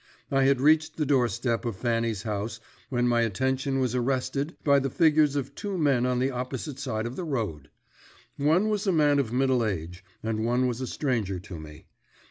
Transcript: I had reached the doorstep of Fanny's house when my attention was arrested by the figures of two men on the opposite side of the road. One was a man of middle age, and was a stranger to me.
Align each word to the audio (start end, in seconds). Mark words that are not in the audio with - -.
I 0.31 0.45
had 0.45 0.59
reached 0.61 0.97
the 0.97 1.05
doorstep 1.05 1.63
of 1.63 1.75
Fanny's 1.75 2.23
house 2.23 2.59
when 2.89 3.07
my 3.07 3.21
attention 3.21 3.79
was 3.79 3.93
arrested 3.93 4.57
by 4.63 4.79
the 4.79 4.89
figures 4.89 5.35
of 5.35 5.53
two 5.53 5.77
men 5.77 6.07
on 6.07 6.17
the 6.17 6.31
opposite 6.31 6.79
side 6.79 7.05
of 7.05 7.15
the 7.15 7.23
road. 7.23 7.69
One 8.35 8.69
was 8.69 8.87
a 8.87 8.91
man 8.91 9.19
of 9.19 9.31
middle 9.31 9.63
age, 9.63 10.03
and 10.23 10.43
was 10.67 10.81
a 10.81 10.87
stranger 10.87 11.37
to 11.41 11.59
me. 11.59 11.85